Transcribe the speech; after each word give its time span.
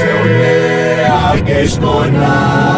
Seule, 0.00 1.04
Ageshkona. 1.28 2.69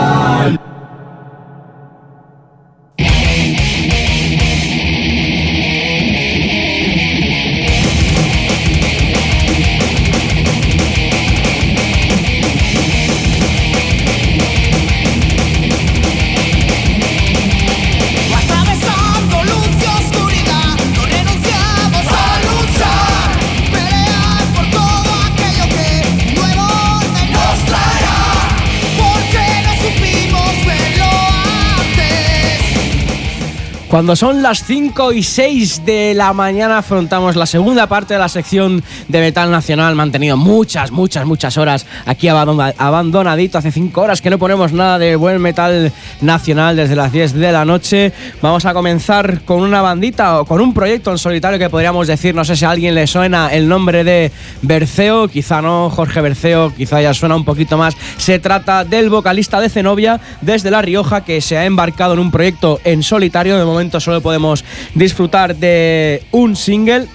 Cuando 33.92 34.16
son 34.16 34.40
las 34.40 34.64
5 34.64 35.12
y 35.12 35.22
6 35.22 35.84
de 35.84 36.14
la 36.14 36.32
mañana 36.32 36.78
afrontamos 36.78 37.36
la 37.36 37.44
segunda 37.44 37.88
parte 37.88 38.14
de 38.14 38.20
la 38.20 38.30
sección 38.30 38.82
de 39.08 39.20
Metal 39.20 39.50
Nacional. 39.50 39.94
Mantenido 39.94 40.38
muchas, 40.38 40.90
muchas, 40.90 41.26
muchas 41.26 41.58
horas 41.58 41.84
aquí 42.06 42.26
abandonadito. 42.26 43.58
Hace 43.58 43.70
5 43.70 44.00
horas 44.00 44.22
que 44.22 44.30
no 44.30 44.38
ponemos 44.38 44.72
nada 44.72 44.98
de 44.98 45.14
buen 45.14 45.42
metal 45.42 45.92
nacional 46.22 46.74
desde 46.74 46.96
las 46.96 47.12
10 47.12 47.34
de 47.34 47.52
la 47.52 47.66
noche. 47.66 48.14
Vamos 48.40 48.64
a 48.64 48.72
comenzar 48.72 49.42
con 49.42 49.60
una 49.60 49.82
bandita 49.82 50.40
o 50.40 50.46
con 50.46 50.62
un 50.62 50.72
proyecto 50.72 51.10
en 51.10 51.18
solitario 51.18 51.58
que 51.58 51.68
podríamos 51.68 52.06
decir, 52.06 52.34
no 52.34 52.46
sé 52.46 52.56
si 52.56 52.64
a 52.64 52.70
alguien 52.70 52.94
le 52.94 53.06
suena 53.06 53.52
el 53.52 53.68
nombre 53.68 54.04
de 54.04 54.32
Berceo, 54.62 55.28
quizá 55.28 55.60
no, 55.60 55.90
Jorge 55.90 56.22
Berceo, 56.22 56.72
quizá 56.74 57.02
ya 57.02 57.12
suena 57.12 57.36
un 57.36 57.44
poquito 57.44 57.76
más. 57.76 57.94
Se 58.16 58.38
trata 58.38 58.86
del 58.86 59.10
vocalista 59.10 59.60
de 59.60 59.68
Zenobia 59.68 60.18
desde 60.40 60.70
La 60.70 60.80
Rioja 60.80 61.26
que 61.26 61.42
se 61.42 61.58
ha 61.58 61.66
embarcado 61.66 62.14
en 62.14 62.20
un 62.20 62.30
proyecto 62.30 62.80
en 62.84 63.02
solitario 63.02 63.58
de 63.58 63.66
momento 63.66 63.81
solo 63.90 64.20
podemos 64.20 64.64
disfrutar 64.94 65.56
de 65.56 66.23
un 66.31 66.56
single 66.56 67.08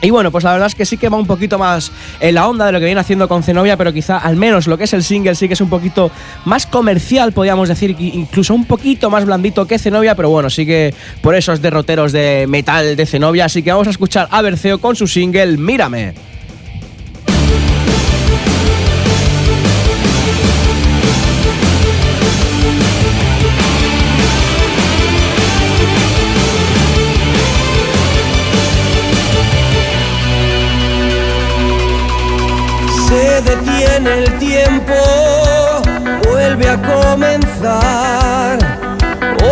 y 0.00 0.10
bueno, 0.10 0.30
pues 0.30 0.44
la 0.44 0.52
verdad 0.52 0.68
es 0.68 0.76
que 0.76 0.86
sí 0.86 0.96
que 0.96 1.08
va 1.08 1.16
un 1.16 1.26
poquito 1.26 1.58
más 1.58 1.90
en 2.20 2.36
la 2.36 2.48
onda 2.48 2.66
de 2.66 2.72
lo 2.72 2.78
que 2.78 2.84
viene 2.84 3.00
haciendo 3.00 3.26
con 3.26 3.42
Zenobia, 3.42 3.76
pero 3.76 3.92
quizá 3.92 4.18
al 4.18 4.36
menos 4.36 4.68
lo 4.68 4.78
que 4.78 4.84
es 4.84 4.92
el 4.92 5.02
single 5.02 5.34
sí 5.34 5.48
que 5.48 5.54
es 5.54 5.60
un 5.60 5.68
poquito 5.68 6.12
más 6.44 6.66
comercial, 6.66 7.32
podríamos 7.32 7.68
decir, 7.68 7.96
incluso 7.98 8.54
un 8.54 8.64
poquito 8.64 9.10
más 9.10 9.24
blandito 9.24 9.66
que 9.66 9.78
Zenobia, 9.78 10.14
pero 10.14 10.30
bueno, 10.30 10.50
sigue 10.50 10.94
por 11.20 11.34
esos 11.34 11.60
derroteros 11.60 12.12
de 12.12 12.46
metal 12.48 12.94
de 12.94 13.06
Zenobia, 13.06 13.46
así 13.46 13.62
que 13.62 13.72
vamos 13.72 13.88
a 13.88 13.90
escuchar 13.90 14.28
a 14.30 14.40
Berceo 14.40 14.80
con 14.80 14.94
su 14.94 15.08
single 15.08 15.56
Mírame. 15.56 16.27
Vuelve 36.58 36.70
a 36.70 36.76
comenzar 36.76 38.58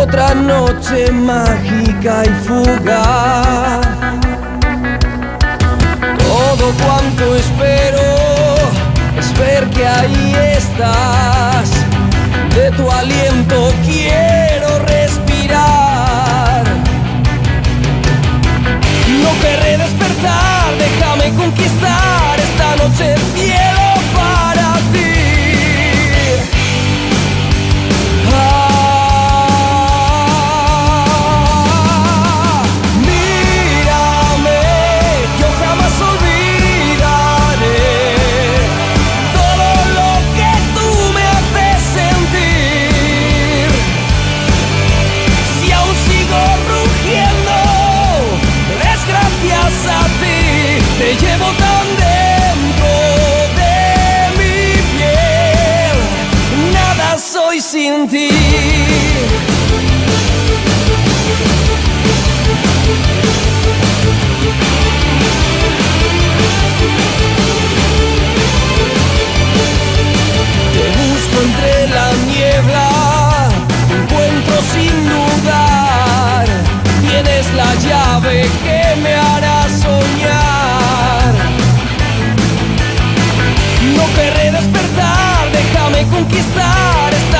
otra 0.01 0.33
noche 0.35 1.11
mágica 1.11 2.23
y 2.25 2.29
fugaz. 2.45 3.87
Todo 6.17 6.71
cuanto 6.83 7.35
espero 7.35 8.01
es 9.17 9.37
ver 9.39 9.65
que 9.69 9.87
ahí 9.87 10.35
estás, 10.57 11.71
de 12.55 12.71
tu 12.71 12.89
aliento 12.91 13.71
quiero 13.85 14.79
respirar. 14.79 16.63
No 19.23 19.31
querré 19.41 19.77
despertar, 19.77 20.73
déjame 20.77 21.33
conquistar 21.35 22.39
esta 22.39 22.75
noche 22.75 23.13
el 23.13 23.21
cielo 23.35 23.87
para 24.15 24.56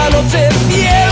esta 0.07 0.21
noche 0.21 0.47
el 0.47 1.06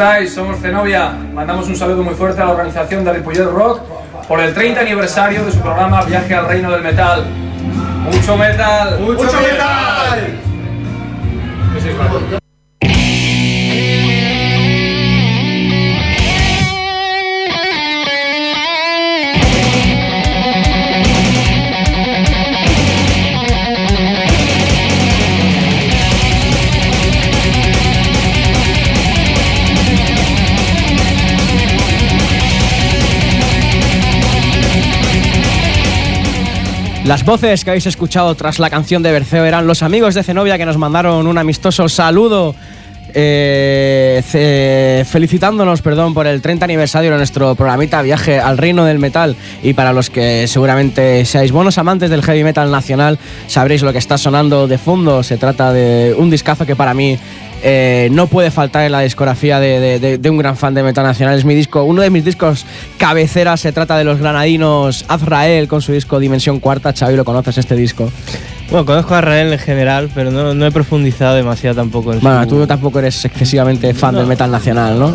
estáis? 0.00 0.32
Somos 0.32 0.58
Zenobia. 0.60 1.12
Mandamos 1.34 1.68
un 1.68 1.76
saludo 1.76 2.02
muy 2.02 2.14
fuerte 2.14 2.40
a 2.40 2.46
la 2.46 2.52
organización 2.52 3.04
de 3.04 3.12
Ripollet 3.12 3.44
Rock 3.44 3.82
por 4.26 4.40
el 4.40 4.54
30 4.54 4.80
aniversario 4.80 5.44
de 5.44 5.52
su 5.52 5.60
programa 5.60 6.02
Viaje 6.04 6.34
al 6.34 6.46
Reino 6.46 6.70
del 6.70 6.80
Metal. 6.80 7.26
¡Mucho 8.10 8.34
metal! 8.34 8.98
¡Mucho 8.98 9.24
metal! 9.24 10.38
¿Qué 11.74 12.39
Las 37.10 37.24
voces 37.24 37.64
que 37.64 37.70
habéis 37.70 37.86
escuchado 37.86 38.32
tras 38.36 38.60
la 38.60 38.70
canción 38.70 39.02
de 39.02 39.10
Berceo 39.10 39.44
eran 39.44 39.66
los 39.66 39.82
amigos 39.82 40.14
de 40.14 40.22
Zenobia 40.22 40.56
que 40.58 40.64
nos 40.64 40.76
mandaron 40.76 41.26
un 41.26 41.38
amistoso 41.38 41.88
saludo. 41.88 42.54
eh, 43.12 45.04
felicitándonos 45.10 45.82
perdón 45.82 46.14
por 46.14 46.28
el 46.28 46.40
30 46.40 46.66
aniversario 46.66 47.10
de 47.10 47.16
nuestro 47.16 47.56
programita 47.56 48.00
Viaje 48.02 48.38
al 48.38 48.56
Reino 48.56 48.84
del 48.84 49.00
Metal 49.00 49.34
y 49.64 49.72
para 49.72 49.92
los 49.92 50.08
que 50.08 50.46
seguramente 50.46 51.24
seáis 51.24 51.50
buenos 51.50 51.78
amantes 51.78 52.10
del 52.10 52.22
heavy 52.22 52.44
metal 52.44 52.70
nacional 52.70 53.18
sabréis 53.48 53.82
lo 53.82 53.90
que 53.90 53.98
está 53.98 54.16
sonando 54.16 54.68
de 54.68 54.78
fondo 54.78 55.24
se 55.24 55.36
trata 55.36 55.72
de 55.72 56.14
un 56.16 56.30
discazo 56.30 56.64
que 56.64 56.76
para 56.76 56.94
mí 56.94 57.18
eh, 57.62 58.08
no 58.12 58.26
puede 58.26 58.50
faltar 58.50 58.84
en 58.84 58.92
la 58.92 59.00
discografía 59.00 59.60
de, 59.60 59.80
de- 59.80 59.98
de- 59.98 60.18
de 60.18 60.30
un 60.30 60.38
gran 60.38 60.56
fan 60.56 60.74
de 60.74 60.82
metal 60.82 61.04
nacional. 61.04 61.36
Es 61.38 61.44
mi 61.44 61.54
disco, 61.54 61.84
uno 61.84 62.02
de 62.02 62.10
mis 62.10 62.24
discos 62.24 62.64
cabecera. 62.98 63.56
Se 63.56 63.72
trata 63.72 63.96
de 63.98 64.04
los 64.04 64.18
granadinos 64.18 65.04
Azrael 65.08 65.68
con 65.68 65.82
su 65.82 65.92
disco 65.92 66.18
Dimensión 66.18 66.60
Cuarta. 66.60 66.92
Xavi, 66.92 67.16
¿lo 67.16 67.24
conoces 67.24 67.58
este 67.58 67.76
disco? 67.76 68.10
Bueno, 68.70 68.86
conozco 68.86 69.14
a 69.16 69.20
Rael 69.20 69.52
en 69.52 69.58
general, 69.58 70.08
pero 70.14 70.30
no, 70.30 70.54
no 70.54 70.66
he 70.66 70.70
profundizado 70.70 71.34
demasiado 71.34 71.74
tampoco 71.76 72.12
en 72.12 72.20
Bueno, 72.20 72.42
su- 72.44 72.48
tú 72.50 72.66
tampoco 72.66 73.00
eres 73.00 73.24
excesivamente 73.24 73.92
fan 73.94 74.14
del 74.14 74.26
metal 74.26 74.50
nacional, 74.50 74.98
¿no? 74.98 75.14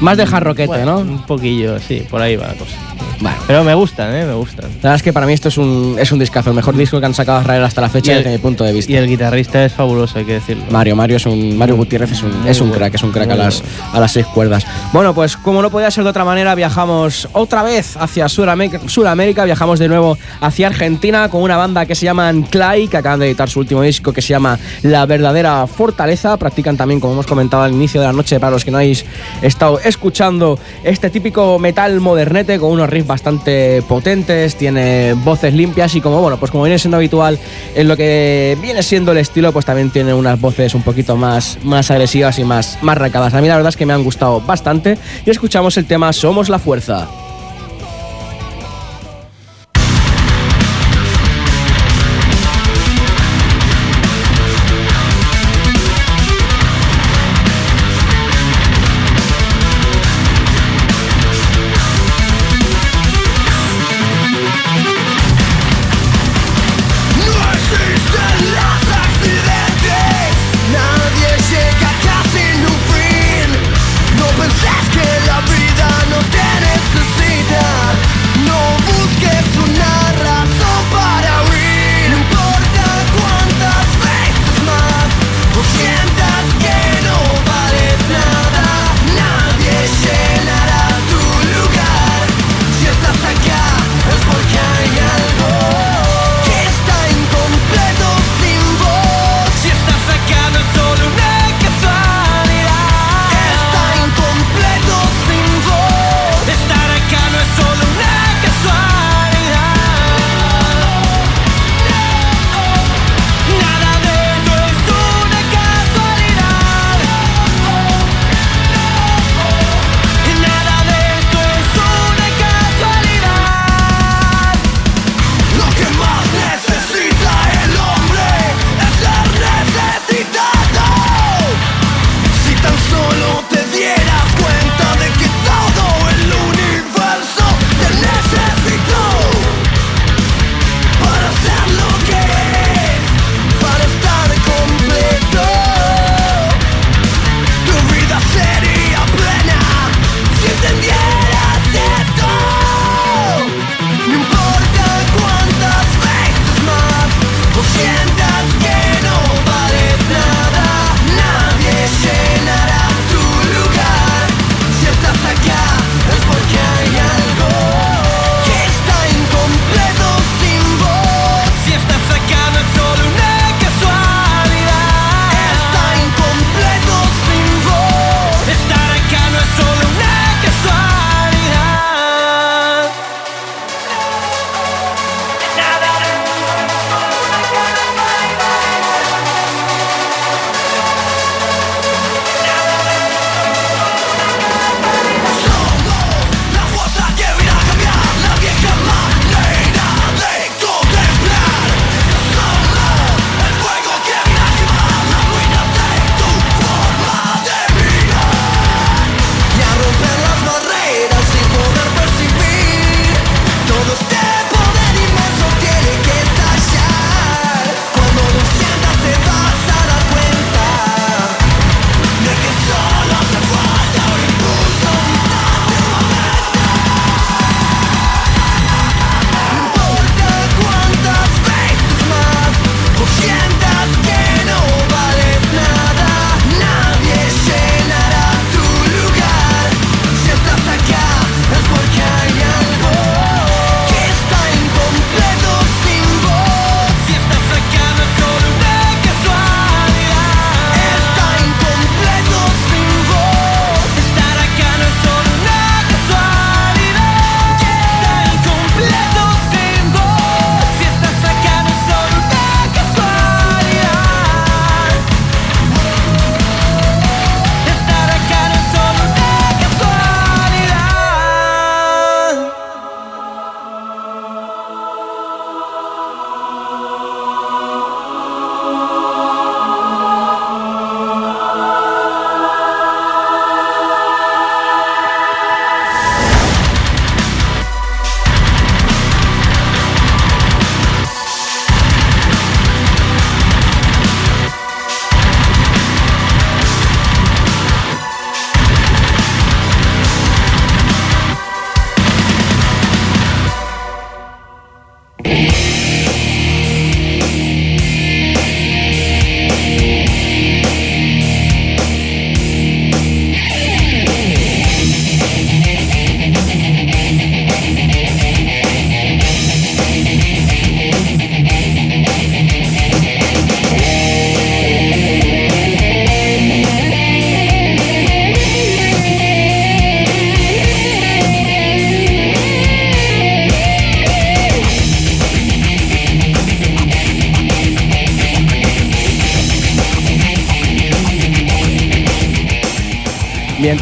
Más 0.00 0.16
del 0.16 0.32
hard 0.32 0.44
rockete, 0.44 0.66
Bueno, 0.68 0.84
¿no? 0.86 0.98
Un 1.00 1.22
poquillo, 1.26 1.78
sí, 1.80 2.02
por 2.10 2.20
ahí 2.22 2.36
va 2.36 2.48
la 2.48 2.54
cosa. 2.54 2.76
Bueno. 3.20 3.36
Pero 3.48 3.64
me 3.64 3.74
gustan, 3.74 4.14
¿eh? 4.14 4.24
Me 4.24 4.34
gustan. 4.34 4.66
La 4.66 4.76
verdad 4.76 4.94
es 4.94 5.02
que 5.02 5.12
para 5.12 5.26
mí 5.26 5.32
esto 5.32 5.48
es 5.48 5.58
un, 5.58 5.96
es 5.98 6.12
un 6.12 6.20
discazo, 6.20 6.50
el 6.50 6.56
mejor 6.56 6.76
disco 6.76 7.00
que 7.00 7.06
han 7.06 7.14
sacado 7.14 7.38
Azrael 7.38 7.64
hasta 7.64 7.80
la 7.80 7.88
fecha 7.88 8.12
el- 8.12 8.18
desde 8.18 8.30
mi 8.30 8.38
punto 8.38 8.62
de 8.62 8.72
vista. 8.72 8.92
Y 8.92 8.96
el 8.96 9.08
guitarrista 9.08 9.64
es 9.64 9.72
fabuloso, 9.72 10.18
hay 10.18 10.24
que 10.24 10.34
decirlo. 10.34 10.62
Mario, 10.70 10.94
Mario 10.94 11.16
es 11.16 11.26
un 11.26 11.58
Mario 11.58 11.74
Gutiérrez 11.76 12.12
es 12.12 12.22
un, 12.22 12.40
Muy 12.42 12.48
es 12.50 12.60
un 12.60 12.68
bueno, 12.68 12.78
crack, 12.78 12.94
es 12.94 13.02
un 13.02 13.10
crack 13.10 13.30
a 13.30 13.34
las, 13.34 13.62
a 13.92 13.98
las 13.98 14.12
seis 14.12 14.24
cuerdas. 14.26 14.64
Bueno, 14.92 15.14
pues 15.14 15.36
como 15.36 15.60
no 15.62 15.68
podía 15.70 15.90
ser 15.90 16.04
de 16.04 16.10
otra 16.10 16.24
manera, 16.24 16.54
viajamos 16.54 17.28
otra 17.32 17.64
vez 17.64 17.96
hacia 17.96 18.28
Sudamérica, 18.28 18.80
Sudamérica, 18.86 19.44
viajamos 19.44 19.80
de 19.80 19.88
nuevo 19.88 20.16
hacia 20.40 20.68
Argentina 20.68 21.28
con 21.28 21.42
una 21.42 21.56
banda 21.56 21.86
que 21.86 21.96
se 21.96 22.04
llaman 22.04 22.42
Clay, 22.42 22.86
que 22.86 22.98
acaban 22.98 23.18
de 23.18 23.26
editar 23.26 23.50
su 23.50 23.58
último 23.58 23.82
disco 23.82 24.12
que 24.12 24.22
se 24.22 24.28
llama 24.28 24.58
La 24.82 25.06
verdadera 25.06 25.66
fortaleza. 25.66 26.36
Practican 26.36 26.76
también, 26.76 27.00
como 27.00 27.14
hemos 27.14 27.26
comentado 27.26 27.64
al 27.64 27.72
inicio 27.72 28.00
de 28.00 28.06
la 28.06 28.12
noche, 28.12 28.38
para 28.38 28.52
los 28.52 28.64
que 28.64 28.70
no 28.70 28.76
habéis 28.78 29.04
estado 29.42 29.67
escuchando, 29.76 30.58
este 30.82 31.10
típico 31.10 31.58
metal 31.58 32.00
modernete 32.00 32.58
con 32.58 32.70
unos 32.70 32.88
riffs 32.88 33.06
bastante 33.06 33.82
potentes, 33.82 34.56
tiene 34.56 35.14
voces 35.14 35.52
limpias 35.52 35.94
y 35.94 36.00
como 36.00 36.20
bueno, 36.20 36.38
pues 36.38 36.50
como 36.50 36.64
viene 36.64 36.78
siendo 36.78 36.96
habitual 36.96 37.38
en 37.74 37.88
lo 37.88 37.96
que 37.96 38.56
viene 38.62 38.82
siendo 38.82 39.12
el 39.12 39.18
estilo, 39.18 39.52
pues 39.52 39.66
también 39.66 39.90
tiene 39.90 40.14
unas 40.14 40.40
voces 40.40 40.74
un 40.74 40.82
poquito 40.82 41.16
más, 41.16 41.58
más 41.64 41.90
agresivas 41.90 42.38
y 42.38 42.44
más, 42.44 42.78
más 42.82 42.96
racadas. 42.96 43.34
A 43.34 43.40
mí 43.40 43.48
la 43.48 43.56
verdad 43.56 43.70
es 43.70 43.76
que 43.76 43.86
me 43.86 43.92
han 43.92 44.04
gustado 44.04 44.40
bastante 44.40 44.96
y 45.26 45.30
escuchamos 45.30 45.76
el 45.76 45.86
tema 45.86 46.12
Somos 46.12 46.48
la 46.48 46.58
Fuerza. 46.58 47.27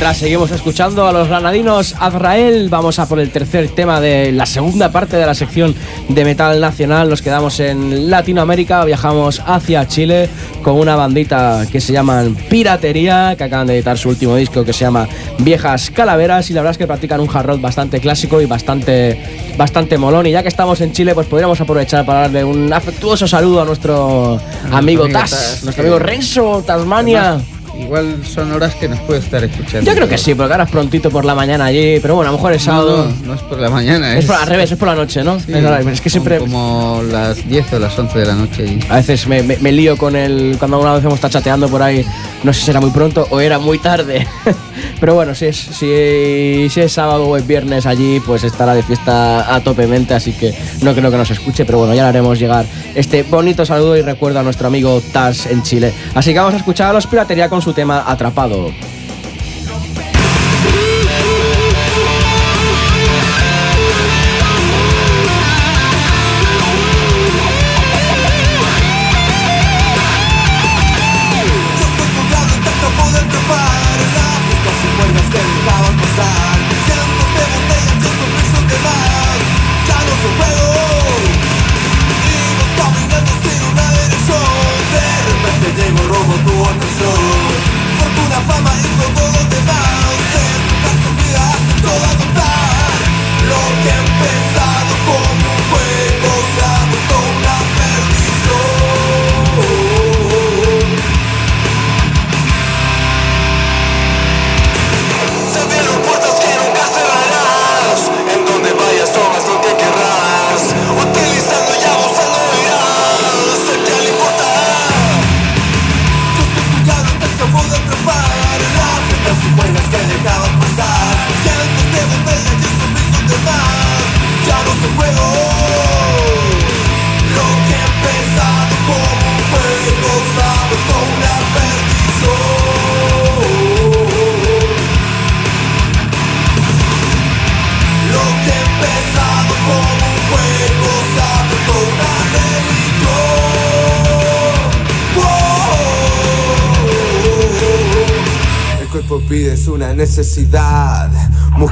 Mientras 0.07 0.21
seguimos 0.21 0.53
escuchando 0.53 1.05
a 1.09 1.13
los 1.13 1.27
granadinos 1.27 1.97
Azrael, 1.99 2.69
vamos 2.69 3.01
a 3.01 3.09
por 3.09 3.19
el 3.19 3.33
tercer 3.33 3.71
tema 3.71 4.01
de 4.01 4.31
la 4.31 4.47
segunda 4.47 4.93
parte 4.93 5.17
de 5.17 5.27
la 5.27 5.35
sección 5.35 5.75
de 6.09 6.25
metal 6.25 6.61
nacional. 6.61 7.11
Nos 7.11 7.23
quedamos 7.23 7.59
en 7.59 8.09
Latinoamérica, 8.09 8.85
viajamos 8.85 9.43
hacia 9.45 9.89
Chile 9.89 10.29
con 10.63 10.77
una 10.77 10.95
bandita 10.95 11.67
que 11.73 11.81
se 11.81 11.93
llaman 11.93 12.37
Piratería, 12.49 13.35
que 13.37 13.43
acaban 13.43 13.67
de 13.67 13.75
editar 13.75 13.99
su 13.99 14.09
último 14.09 14.37
disco 14.37 14.65
que 14.65 14.73
se 14.73 14.85
llama 14.85 15.09
Viejas 15.39 15.91
Calaveras 15.91 16.51
y 16.51 16.53
la 16.53 16.61
verdad 16.61 16.71
es 16.71 16.79
que 16.79 16.87
practican 16.87 17.19
un 17.19 17.29
hard 17.29 17.47
rock 17.47 17.61
bastante 17.61 17.99
clásico 17.99 18.41
y 18.41 18.47
bastante, 18.47 19.21
bastante 19.59 19.99
molón. 19.99 20.27
Y 20.27 20.31
ya 20.31 20.43
que 20.45 20.49
estamos 20.49 20.81
en 20.83 20.93
Chile, 20.93 21.15
pues 21.15 21.27
podríamos 21.27 21.61
aprovechar 21.61 22.07
para 22.07 22.21
darle 22.21 22.45
un 22.45 22.73
afectuoso 22.73 23.27
saludo 23.27 23.63
a 23.63 23.65
nuestro 23.65 24.41
amigo 24.71 25.03
amigo 25.03 25.09
Tas, 25.09 25.31
Tas, 25.31 25.65
nuestro 25.65 25.83
amigo 25.83 25.99
Renzo, 25.99 26.63
Tasmania. 26.65 27.41
Igual 27.87 28.17
son 28.27 28.53
horas 28.53 28.75
que 28.75 28.89
nos 28.89 28.99
puede 29.01 29.21
estar 29.21 29.43
escuchando. 29.45 29.89
Yo 29.91 29.95
creo 29.97 30.09
que 30.09 30.19
sí, 30.19 30.35
porque 30.35 30.53
ahora 30.53 30.65
es 30.65 30.71
prontito 30.71 31.11
por 31.11 31.25
la 31.25 31.35
mañana 31.35 31.67
allí, 31.67 31.99
pero 32.01 32.17
bueno, 32.17 32.31
a 32.31 32.33
lo 32.33 32.39
mejor 32.39 32.53
es 32.53 32.63
sábado. 32.63 33.09
no, 33.23 33.27
no 33.29 33.35
es 33.35 33.43
por 33.43 33.59
la 33.61 33.71
mañana. 33.71 34.17
Es 34.19 34.25
por, 34.27 34.37
al 34.37 34.47
revés, 34.49 34.73
es 34.73 34.79
por 34.79 34.89
la 34.89 34.95
noche, 34.97 35.23
¿no? 35.23 35.39
Sí, 35.39 35.53
es, 35.53 35.87
es 35.87 36.01
que 36.01 36.11
siempre. 36.11 36.39
Como 36.39 37.03
las 37.11 37.49
10 37.49 37.73
o 37.75 37.79
las 37.79 37.99
11 37.99 38.19
de 38.19 38.27
la 38.27 38.35
noche. 38.35 38.65
y- 38.67 38.81
A 38.91 38.97
veces 38.97 39.27
me, 39.27 39.43
me- 39.43 39.57
me 39.59 39.73
lío 39.73 39.97
con 39.97 40.17
el. 40.17 40.57
Cuando 40.59 40.81
una 40.81 40.95
vez 40.95 41.03
hemos 41.05 41.15
estado 41.15 41.33
chateando 41.33 41.69
por 41.69 41.83
ahí, 41.83 42.05
no 42.43 42.53
sé 42.53 42.61
si 42.63 42.71
era 42.71 42.81
muy 42.81 42.91
pronto 42.91 43.27
o 43.31 43.41
era 43.41 43.59
muy 43.59 43.79
tarde. 43.79 44.27
Pero 45.01 45.15
bueno, 45.15 45.35
si 45.35 45.47
es, 45.47 45.57
si, 45.57 46.69
si 46.71 46.81
es 46.81 46.93
sábado 46.93 47.27
o 47.27 47.37
es 47.37 47.47
viernes 47.47 47.87
allí, 47.87 48.21
pues 48.21 48.45
estará 48.45 48.75
de 48.75 48.83
fiesta 48.83 49.55
a 49.55 49.61
topemente, 49.61 50.15
así 50.15 50.33
que 50.33 50.55
no 50.83 50.95
creo 50.95 51.11
que 51.11 51.17
nos 51.17 51.31
escuche, 51.31 51.65
pero 51.65 51.79
bueno, 51.79 51.95
ya 51.95 52.03
le 52.03 52.09
haremos 52.11 52.39
llegar 52.39 52.65
este 52.95 53.23
bonito 53.23 53.65
saludo 53.67 53.97
y 53.97 54.03
recuerdo 54.03 54.39
a 54.41 54.43
nuestro 54.43 54.67
amigo 54.69 55.01
Taz 55.13 55.47
en 55.47 55.63
Chile. 55.63 55.93
Así 56.15 56.33
que 56.33 56.39
vamos 56.39 56.55
a 56.55 56.59
escuchar 56.59 56.91
a 56.91 56.93
los 56.93 57.07
Piratería 57.07 57.49
con 57.49 57.63
su 57.63 57.73
tema 57.77 58.01
Atrapado. 58.07 58.96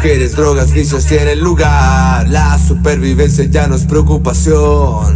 Mujeres, 0.05 0.37
drogas, 0.37 0.71
vicios 0.75 1.07
tienen 1.07 1.41
lugar. 1.41 2.29
La 2.29 2.59
supervivencia 2.59 3.47
ya 3.47 3.67
no 3.69 3.75
es 3.75 3.87
preocupación. 3.87 5.15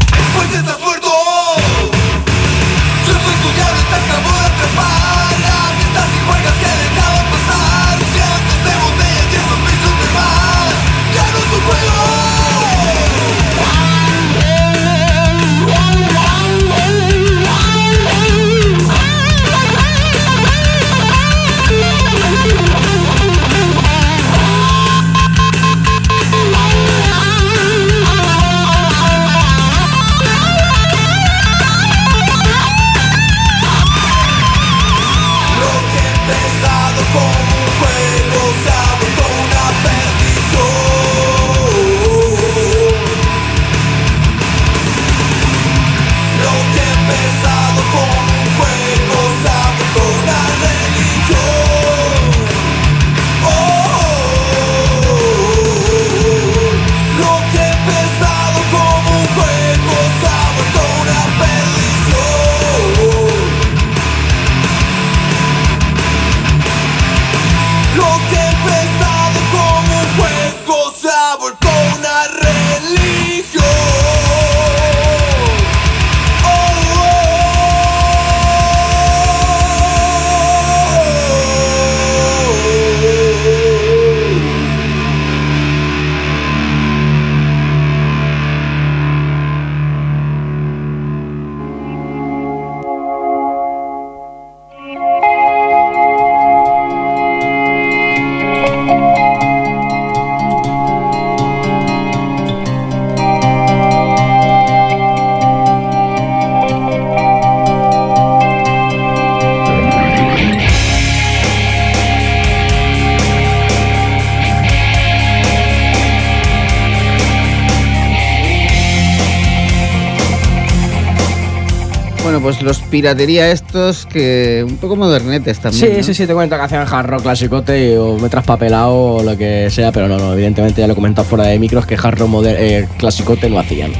Pues 122.58 122.66
los 122.66 122.88
piratería 122.88 123.52
estos 123.52 124.04
que 124.06 124.64
un 124.68 124.78
poco 124.78 124.96
modernetes 124.96 125.60
también. 125.60 125.92
Sí, 125.92 125.96
¿no? 125.98 126.02
sí, 126.02 126.12
sí, 126.12 126.26
te 126.26 126.34
cuento 126.34 126.56
que 126.56 126.62
hacían 126.62 126.92
hard 126.92 127.06
rock 127.06 127.22
clasicote 127.22 127.96
o 127.96 128.18
me 128.18 128.28
traspapelado 128.28 128.94
o 128.94 129.22
lo 129.22 129.38
que 129.38 129.70
sea, 129.70 129.92
pero 129.92 130.08
no, 130.08 130.18
no, 130.18 130.32
evidentemente 130.32 130.80
ya 130.80 130.88
lo 130.88 130.94
he 130.94 130.96
comentado 130.96 131.26
fuera 131.26 131.44
de 131.44 131.56
micros 131.60 131.86
que 131.86 131.94
hard 131.94 132.18
rock 132.18 132.44
eh, 132.46 132.88
clasicote 132.98 133.48
no 133.48 133.60
hacían. 133.60 133.92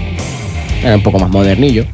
Era 0.83 0.97
un 0.97 1.03
poco 1.05 1.21
más 1.21 1.31
modernillo. 1.31 1.85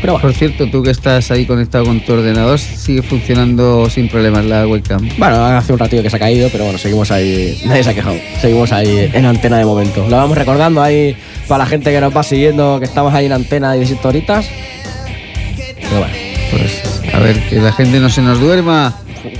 Pero 0.00 0.14
bueno, 0.14 0.28
Por 0.28 0.34
cierto, 0.34 0.66
tú 0.70 0.82
que 0.82 0.92
estás 0.92 1.30
ahí 1.30 1.44
conectado 1.44 1.84
con 1.84 2.00
tu 2.00 2.14
ordenador, 2.14 2.58
sigue 2.58 3.02
funcionando 3.02 3.90
sin 3.90 4.08
problemas 4.08 4.46
la 4.46 4.66
webcam. 4.66 5.06
bueno, 5.18 5.44
hace 5.44 5.74
un 5.74 5.78
ratito 5.78 6.02
que 6.02 6.08
se 6.08 6.16
ha 6.16 6.18
caído, 6.18 6.48
pero 6.50 6.64
bueno, 6.64 6.78
seguimos 6.78 7.10
ahí. 7.10 7.60
Nadie 7.66 7.84
se 7.84 7.90
ha 7.90 7.94
quejado. 7.94 8.16
Seguimos 8.40 8.72
ahí 8.72 9.10
en 9.12 9.26
antena 9.26 9.58
de 9.58 9.66
momento. 9.66 10.06
Lo 10.08 10.16
vamos 10.16 10.38
recordando 10.38 10.82
ahí 10.82 11.16
para 11.48 11.64
la 11.64 11.66
gente 11.66 11.92
que 11.92 12.00
nos 12.00 12.16
va 12.16 12.22
siguiendo, 12.22 12.78
que 12.78 12.86
estamos 12.86 13.12
ahí 13.12 13.26
en 13.26 13.32
antena 13.32 13.72
de 13.72 13.78
17 13.78 14.08
horitas. 14.08 14.46
Pero 15.94 16.00
bueno. 16.00 16.14
Pues 16.50 17.14
a 17.14 17.18
ver, 17.18 17.48
que 17.48 17.56
la 17.56 17.72
gente 17.72 17.98
no 18.00 18.08
se 18.10 18.20
nos 18.22 18.40
duerma. 18.40 18.94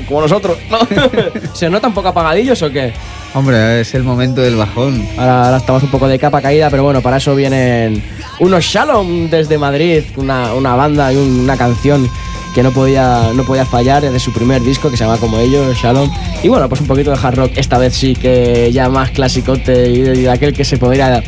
Como 0.09 0.23
nosotros, 0.23 0.57
¿no? 0.71 0.79
¿Se 1.55 1.69
nota 1.69 1.89
un 1.89 1.95
poco 1.95 2.09
apagadillos 2.09 2.61
o 2.63 2.71
qué? 2.71 2.93
Hombre, 3.35 3.81
es 3.81 3.95
el 3.95 4.03
momento 4.05 4.41
del 4.41 4.57
bajón. 4.57 5.07
Ahora, 5.19 5.45
ahora 5.47 5.57
estamos 5.59 5.83
un 5.83 5.91
poco 5.91 6.07
de 6.09 6.19
capa 6.19 6.41
caída, 6.41 6.71
pero 6.71 6.85
bueno, 6.85 7.01
para 7.03 7.17
eso 7.19 7.35
vienen 7.35 8.03
unos 8.41 8.65
Shalom 8.65 9.29
desde 9.29 9.59
Madrid, 9.59 10.03
una, 10.17 10.55
una 10.55 10.75
banda 10.77 11.13
y 11.13 11.17
un- 11.17 11.41
una 11.41 11.57
canción 11.57 12.09
que 12.55 12.63
no 12.63 12.71
podía, 12.71 13.31
no 13.35 13.45
podía 13.45 13.67
fallar 13.67 14.03
de 14.03 14.21
su 14.21 14.33
primer 14.33 14.63
disco 14.63 14.89
que 14.89 14.97
se 14.97 15.05
llama 15.05 15.19
como 15.19 15.39
ellos, 15.39 15.77
Shalom. 15.77 16.09
Y 16.45 16.49
bueno, 16.49 16.69
pues 16.69 16.81
un 16.81 16.87
poquito 16.87 17.11
de 17.11 17.19
hard 17.21 17.35
rock, 17.37 17.51
esta 17.57 17.77
vez 17.79 17.95
sí 17.95 18.15
que 18.15 18.71
ya 18.73 18.89
más 18.89 19.11
clasicote 19.11 19.91
y 19.91 20.01
de, 20.03 20.15
y 20.17 20.23
de 20.23 20.31
aquel 20.31 20.53
que 20.53 20.65
se 20.65 20.77
podría 20.79 21.21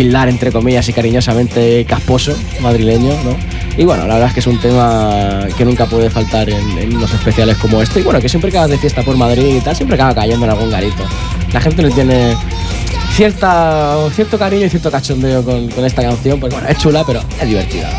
tildar 0.00 0.30
entre 0.30 0.50
comillas 0.50 0.88
y 0.88 0.94
cariñosamente 0.94 1.84
casposo, 1.84 2.34
madrileño, 2.62 3.12
¿no? 3.22 3.36
Y 3.76 3.84
bueno, 3.84 4.06
la 4.06 4.14
verdad 4.14 4.28
es 4.28 4.32
que 4.34 4.40
es 4.40 4.46
un 4.46 4.58
tema 4.58 5.46
que 5.58 5.62
nunca 5.66 5.84
puede 5.84 6.08
faltar 6.08 6.48
en, 6.48 6.78
en 6.78 6.96
unos 6.96 7.12
especiales 7.12 7.58
como 7.58 7.82
este. 7.82 8.00
Y 8.00 8.02
bueno, 8.02 8.18
que 8.18 8.26
siempre 8.26 8.50
que 8.50 8.56
vas 8.56 8.70
de 8.70 8.78
fiesta 8.78 9.02
por 9.02 9.14
Madrid 9.18 9.56
y 9.56 9.60
tal, 9.60 9.76
siempre 9.76 9.96
acaba 9.96 10.14
cayendo 10.14 10.46
en 10.46 10.52
algún 10.52 10.70
garito. 10.70 11.04
La 11.52 11.60
gente 11.60 11.82
le 11.82 11.90
tiene 11.90 12.34
cierta, 13.12 13.98
cierto 14.14 14.38
cariño 14.38 14.64
y 14.64 14.70
cierto 14.70 14.90
cachondeo 14.90 15.44
con, 15.44 15.68
con 15.68 15.84
esta 15.84 16.00
canción. 16.00 16.40
Pues 16.40 16.50
bueno, 16.50 16.66
es 16.66 16.78
chula, 16.78 17.04
pero 17.06 17.20
es 17.38 17.46
divertida. 17.46 17.90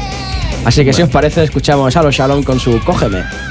Así 0.65 0.83
que 0.83 0.93
si 0.93 1.03
os 1.03 1.09
parece, 1.09 1.43
escuchamos 1.43 1.95
a 1.95 2.01
los 2.01 2.15
Shalom 2.15 2.41
con 2.41 2.59
su. 2.59 2.79
Cógeme 2.83 3.50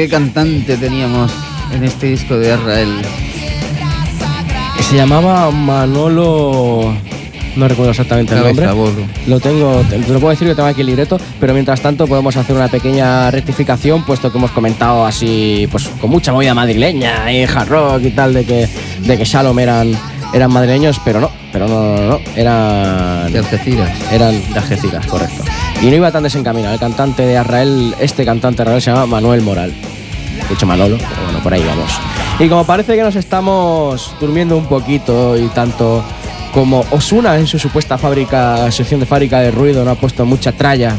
¿qué 0.00 0.08
cantante 0.08 0.78
teníamos 0.78 1.30
en 1.74 1.84
este 1.84 2.06
disco 2.06 2.38
de 2.38 2.54
Israel? 2.54 2.88
Se 4.80 4.96
llamaba 4.96 5.50
Manolo. 5.50 6.94
No 7.54 7.68
recuerdo 7.68 7.90
exactamente 7.90 8.34
el 8.34 8.42
nombre. 8.42 8.66
Lo 9.26 9.40
tengo, 9.40 9.82
te 9.90 9.98
lo 9.98 10.18
puedo 10.18 10.30
decir 10.30 10.48
que 10.48 10.54
tengo 10.54 10.70
aquí 10.70 10.80
el 10.80 10.86
libreto, 10.86 11.20
pero 11.38 11.52
mientras 11.52 11.82
tanto 11.82 12.06
podemos 12.06 12.34
hacer 12.34 12.56
una 12.56 12.68
pequeña 12.68 13.30
rectificación, 13.30 14.02
puesto 14.04 14.32
que 14.32 14.38
hemos 14.38 14.52
comentado 14.52 15.04
así, 15.04 15.68
pues 15.70 15.90
con 16.00 16.08
mucha 16.08 16.32
movida 16.32 16.54
madrileña 16.54 17.30
y 17.30 17.42
hard 17.42 17.68
rock 17.68 18.02
y 18.04 18.10
tal, 18.12 18.32
de 18.32 18.46
que, 18.46 18.68
de 19.00 19.18
que 19.18 19.24
Shalom 19.26 19.58
eran, 19.58 19.92
eran 20.32 20.50
madrileños, 20.50 20.98
pero 21.04 21.20
no, 21.20 21.30
pero 21.52 21.68
no, 21.68 21.96
no, 21.96 22.06
no, 22.12 22.20
eran. 22.36 23.30
De 23.30 23.38
Algeciras. 23.38 23.90
Eran 24.10 24.32
de 24.50 24.58
Algeciras, 24.58 25.06
correcto. 25.06 25.44
Y 25.82 25.90
no 25.90 25.96
iba 25.96 26.10
tan 26.10 26.22
desencaminado. 26.22 26.72
El 26.72 26.80
cantante 26.80 27.26
de 27.26 27.38
Israel, 27.38 27.94
este 28.00 28.24
cantante 28.24 28.62
de 28.62 28.70
Israel 28.70 28.80
se 28.82 28.90
llama 28.92 29.04
Manuel 29.04 29.42
Moral. 29.42 29.74
Hecho 30.50 30.66
Manolo, 30.66 30.96
pero 30.98 31.22
bueno, 31.24 31.38
por 31.42 31.54
ahí 31.54 31.64
vamos. 31.64 31.90
Y 32.38 32.48
como 32.48 32.64
parece 32.64 32.96
que 32.96 33.02
nos 33.02 33.16
estamos 33.16 34.14
durmiendo 34.20 34.56
un 34.56 34.66
poquito 34.66 35.38
y 35.38 35.48
tanto 35.48 36.02
como 36.52 36.84
Osuna 36.90 37.36
en 37.38 37.46
su 37.46 37.58
supuesta 37.58 37.98
fábrica, 37.98 38.70
sección 38.72 39.00
de 39.00 39.06
fábrica 39.06 39.40
de 39.40 39.50
ruido, 39.50 39.84
no 39.84 39.90
ha 39.90 39.94
puesto 39.94 40.24
mucha 40.24 40.52
tralla. 40.52 40.96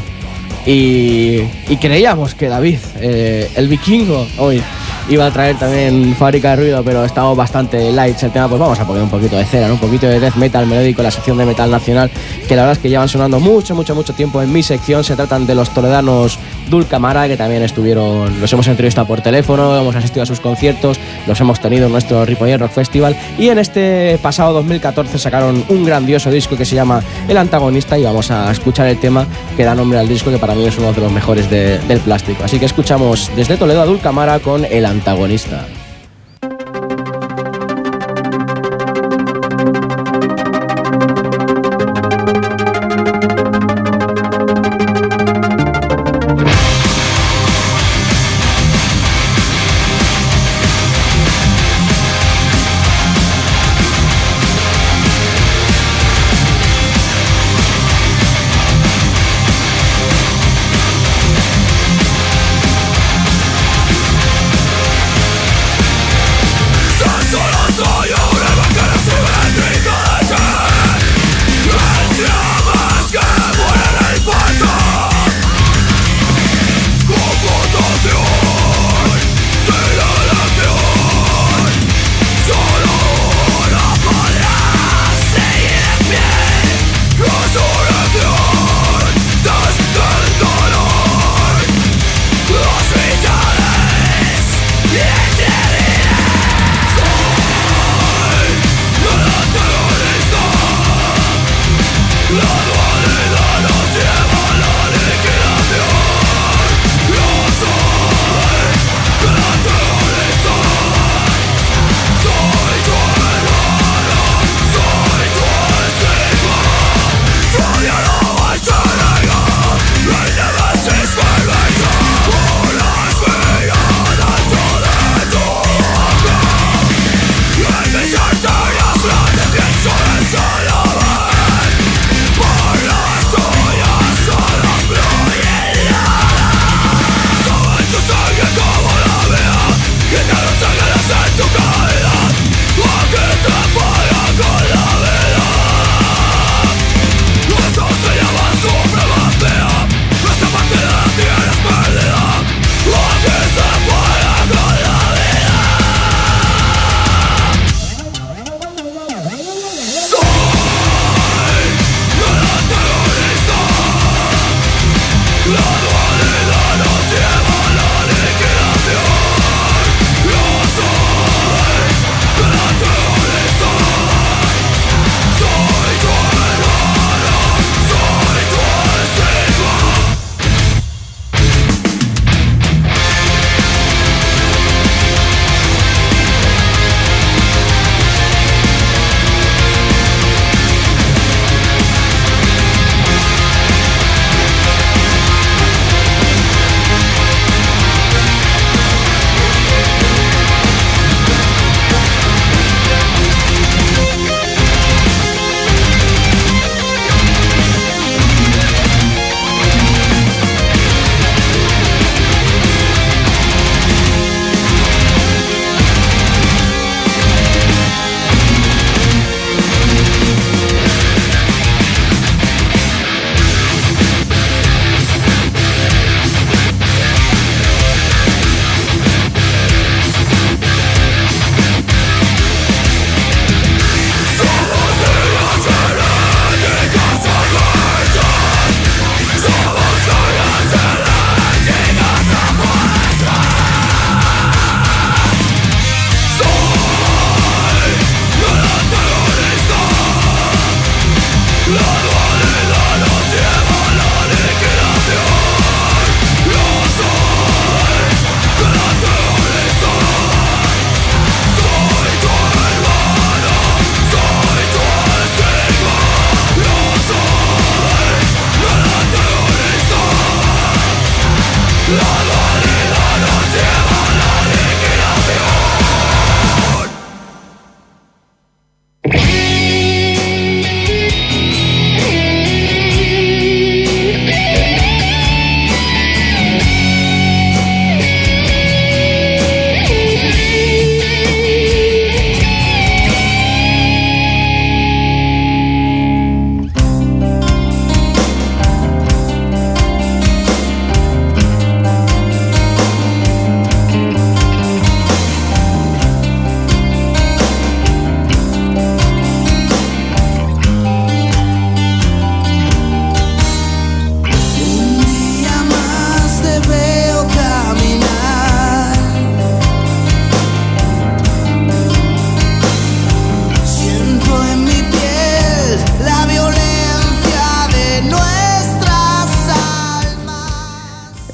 Y, 0.64 1.40
y 1.68 1.76
creíamos 1.80 2.34
que 2.34 2.48
David, 2.48 2.78
eh, 3.00 3.50
el 3.56 3.68
vikingo, 3.68 4.26
hoy 4.38 4.62
iba 5.08 5.26
a 5.26 5.30
traer 5.30 5.56
también 5.58 6.14
fábrica 6.18 6.50
de 6.50 6.56
ruido, 6.56 6.82
pero 6.84 7.04
estamos 7.04 7.36
bastante 7.36 7.90
lights 7.92 8.22
el 8.22 8.30
tema, 8.30 8.48
pues 8.48 8.60
vamos 8.60 8.78
a 8.78 8.86
poner 8.86 9.02
un 9.02 9.10
poquito 9.10 9.36
de 9.36 9.44
cera, 9.44 9.66
¿no? 9.68 9.74
un 9.74 9.80
poquito 9.80 10.06
de 10.06 10.20
death 10.20 10.36
metal 10.36 10.66
melódico, 10.66 11.02
la 11.02 11.10
sección 11.10 11.36
de 11.38 11.44
metal 11.44 11.70
nacional, 11.70 12.10
que 12.48 12.54
la 12.56 12.62
verdad 12.62 12.76
es 12.76 12.78
que 12.82 12.88
llevan 12.88 13.08
sonando 13.08 13.40
mucho, 13.40 13.74
mucho, 13.74 13.94
mucho 13.94 14.12
tiempo 14.14 14.40
en 14.42 14.52
mi 14.52 14.62
sección. 14.62 15.02
Se 15.04 15.16
tratan 15.16 15.46
de 15.46 15.54
los 15.54 15.70
toledanos 15.70 16.38
Dulcamara, 16.70 17.26
que 17.28 17.36
también 17.36 17.62
estuvieron, 17.62 18.40
los 18.40 18.52
hemos 18.52 18.66
entrevistado 18.68 19.06
por 19.06 19.20
teléfono, 19.20 19.76
hemos 19.78 19.94
asistido 19.96 20.22
a 20.22 20.26
sus 20.26 20.40
conciertos, 20.40 20.98
los 21.26 21.40
hemos 21.40 21.60
tenido 21.60 21.86
en 21.86 21.92
nuestro 21.92 22.24
Ripollet 22.24 22.58
Rock 22.58 22.70
Festival 22.72 23.16
y 23.38 23.48
en 23.48 23.58
este 23.58 24.18
pasado 24.22 24.52
2014 24.54 25.18
sacaron 25.18 25.64
un 25.68 25.84
grandioso 25.84 26.30
disco 26.30 26.56
que 26.56 26.64
se 26.64 26.74
llama 26.76 27.02
El 27.28 27.36
Antagonista 27.36 27.98
y 27.98 28.04
vamos 28.04 28.30
a 28.30 28.50
escuchar 28.50 28.86
el 28.86 28.98
tema 28.98 29.26
que 29.56 29.64
da 29.64 29.74
nombre 29.74 29.98
al 29.98 30.08
disco 30.08 30.30
que 30.30 30.38
para 30.38 30.54
mí 30.54 30.64
es 30.64 30.78
uno 30.78 30.92
de 30.92 31.00
los 31.00 31.12
mejores 31.12 31.50
de- 31.50 31.78
del 31.80 31.98
plástico. 32.00 32.44
Así 32.44 32.58
que 32.58 32.66
escuchamos 32.66 33.30
desde 33.36 33.56
Toledo 33.56 33.82
a 33.82 33.86
Dulcamara 33.86 34.38
con 34.38 34.64
El 34.64 34.86
Antagonista. 34.92 35.66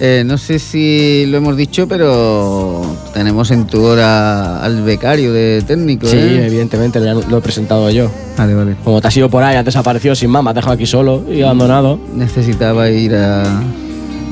Eh, 0.01 0.23
no 0.25 0.39
sé 0.39 0.61
si 0.61 1.27
lo 1.27 1.39
hemos 1.39 1.57
dicho, 1.57 1.89
pero 1.89 2.83
tenemos 3.13 3.51
en 3.51 3.67
tu 3.67 3.83
hora 3.83 4.63
al 4.63 4.83
becario 4.83 5.33
de 5.33 5.63
técnico. 5.67 6.07
Sí, 6.07 6.17
¿eh? 6.17 6.47
evidentemente 6.47 7.01
lo 7.01 7.39
he 7.39 7.41
presentado 7.41 7.91
yo. 7.91 8.09
Vale, 8.37 8.55
vale. 8.55 8.77
Como 8.85 9.01
te 9.01 9.09
has 9.09 9.17
ido 9.17 9.29
por 9.29 9.43
ahí, 9.43 9.57
has 9.57 9.65
desaparecido 9.65 10.15
sin 10.15 10.31
más, 10.31 10.45
me 10.45 10.51
has 10.51 10.57
dejado 10.57 10.75
aquí 10.75 10.87
solo 10.87 11.25
y 11.29 11.43
abandonado. 11.43 11.99
Necesitaba 12.15 12.89
ir 12.91 13.13
a 13.17 13.43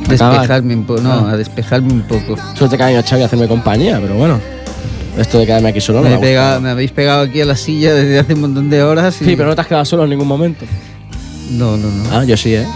despejarme 0.09 0.75
un 0.77 0.85
poco. 0.85 1.01
No, 1.01 1.12
Ah. 1.27 1.31
a 1.33 1.37
despejarme 1.37 1.93
un 1.93 2.03
poco. 2.03 2.37
Suerte 2.55 2.77
que 2.77 2.83
ha 2.85 2.87
venido 2.87 3.03
Xavi 3.03 3.23
a 3.23 3.27
hacerme 3.27 3.49
compañía, 3.49 3.99
pero 4.01 4.14
bueno. 4.14 4.39
Esto 5.19 5.39
de 5.39 5.47
quedarme 5.47 5.71
aquí 5.71 5.81
solo 5.81 6.03
no 6.03 6.11
me, 6.11 6.19
pegado- 6.19 6.47
gustado. 6.49 6.61
me 6.61 6.69
habéis 6.71 6.93
pegado 6.93 7.23
aquí 7.23 7.41
a 7.41 7.45
la 7.47 7.57
silla 7.57 7.93
desde 7.95 8.19
hace 8.21 8.35
un 8.35 8.43
montón 8.43 8.71
de 8.71 8.83
horas. 8.85 9.21
Y... 9.23 9.25
Sí, 9.25 9.35
pero 9.37 9.49
no 9.49 9.55
te 9.57 9.62
has 9.62 9.67
quedado 9.67 9.85
solo 9.85 10.05
en 10.05 10.11
ningún 10.11 10.29
momento. 10.29 10.64
No, 11.53 11.77
no, 11.77 11.89
no. 11.89 12.05
Ah, 12.12 12.23
yo 12.25 12.37
sí, 12.37 12.55
¿eh? 12.55 12.67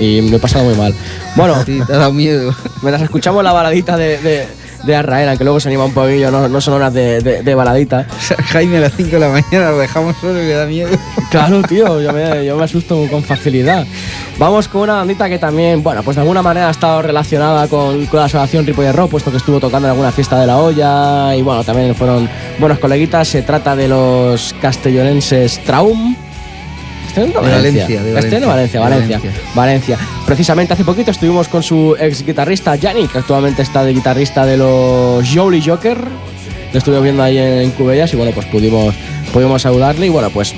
Y 0.00 0.22
me 0.22 0.36
he 0.36 0.38
pasado 0.40 0.64
muy 0.64 0.74
mal. 0.74 0.94
Bueno, 1.36 1.54
Sí, 1.66 1.80
te 1.86 1.92
ha 1.92 1.98
dado 1.98 2.12
miedo. 2.12 2.54
mientras 2.82 3.02
escuchamos 3.02 3.44
la 3.44 3.52
baladita 3.52 3.96
de, 3.96 4.18
de, 4.18 4.46
de 4.84 4.96
Arrael, 4.96 5.28
aunque 5.28 5.44
luego 5.44 5.60
se 5.60 5.68
anima 5.68 5.84
un 5.84 5.92
poquillo, 5.92 6.30
no, 6.30 6.48
no 6.48 6.60
son 6.60 6.74
horas 6.74 6.92
de, 6.94 7.20
de, 7.20 7.42
de 7.42 7.54
baladita. 7.54 8.06
O 8.18 8.22
sea, 8.22 8.36
Jaime 8.44 8.78
a 8.78 8.80
las 8.80 8.94
5 8.96 9.10
de 9.10 9.18
la 9.18 9.28
mañana 9.28 9.70
lo 9.70 9.78
dejamos 9.78 10.16
solo 10.20 10.42
y 10.42 10.46
me 10.46 10.52
da 10.52 10.64
miedo. 10.66 10.88
Claro, 11.30 11.62
tío, 11.68 12.00
yo 12.00 12.12
me, 12.12 12.44
yo 12.46 12.56
me 12.56 12.64
asusto 12.64 13.06
con 13.10 13.22
facilidad. 13.22 13.86
Vamos 14.38 14.68
con 14.68 14.82
una 14.82 14.94
bandita 14.94 15.28
que 15.28 15.38
también, 15.38 15.82
bueno, 15.82 16.02
pues 16.02 16.14
de 16.16 16.22
alguna 16.22 16.40
manera 16.42 16.68
ha 16.68 16.70
estado 16.70 17.02
relacionada 17.02 17.68
con, 17.68 18.06
con 18.06 18.20
la 18.20 18.24
asociación 18.26 18.64
Ripoller 18.66 18.96
Rock, 18.96 19.10
puesto 19.10 19.30
que 19.30 19.36
estuvo 19.36 19.60
tocando 19.60 19.86
en 19.88 19.92
alguna 19.92 20.12
fiesta 20.12 20.40
de 20.40 20.46
la 20.46 20.56
olla 20.56 21.36
y 21.36 21.42
bueno, 21.42 21.62
también 21.62 21.94
fueron 21.94 22.26
buenos 22.58 22.78
coleguitas. 22.78 23.28
Se 23.28 23.42
trata 23.42 23.76
de 23.76 23.88
los 23.88 24.54
castellonenses 24.62 25.62
Traum. 25.64 26.16
¿Castellón 27.10 27.36
o 27.36 27.42
De 27.42 27.50
Valencia, 27.50 28.02
de 28.02 28.12
Valencia, 28.46 28.80
Valencia, 28.80 29.20
Valencia. 29.54 29.98
Precisamente 30.26 30.74
hace 30.74 30.84
poquito 30.84 31.10
estuvimos 31.10 31.48
con 31.48 31.62
su 31.62 31.96
ex 31.98 32.24
guitarrista 32.24 32.76
Yannick, 32.76 33.12
que 33.12 33.18
actualmente 33.18 33.62
está 33.62 33.84
de 33.84 33.92
guitarrista 33.92 34.46
de 34.46 34.56
los 34.56 35.28
Jolly 35.28 35.60
Joker. 35.60 35.98
Lo 36.72 36.78
estuve 36.78 37.00
viendo 37.00 37.22
ahí 37.22 37.36
en 37.36 37.70
Cubellas 37.72 38.12
y 38.12 38.16
bueno, 38.16 38.32
pues 38.32 38.46
pudimos, 38.46 38.94
pudimos 39.32 39.62
saludarle 39.62 40.06
y 40.06 40.08
bueno, 40.08 40.30
pues 40.30 40.54